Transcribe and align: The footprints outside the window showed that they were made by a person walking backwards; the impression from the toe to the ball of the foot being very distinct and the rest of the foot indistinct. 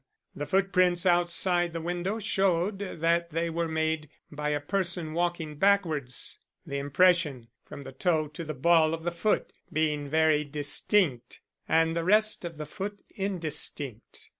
The 0.35 0.47
footprints 0.47 1.05
outside 1.05 1.73
the 1.73 1.79
window 1.79 2.17
showed 2.17 2.79
that 2.79 3.29
they 3.29 3.51
were 3.51 3.67
made 3.67 4.09
by 4.31 4.49
a 4.49 4.59
person 4.59 5.13
walking 5.13 5.57
backwards; 5.59 6.39
the 6.65 6.79
impression 6.79 7.49
from 7.65 7.83
the 7.83 7.91
toe 7.91 8.27
to 8.29 8.43
the 8.43 8.55
ball 8.55 8.95
of 8.95 9.03
the 9.03 9.11
foot 9.11 9.53
being 9.71 10.09
very 10.09 10.43
distinct 10.43 11.39
and 11.69 11.95
the 11.95 12.03
rest 12.03 12.43
of 12.45 12.57
the 12.57 12.65
foot 12.65 13.03
indistinct. 13.11 14.29